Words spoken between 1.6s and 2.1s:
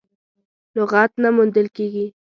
کېږي.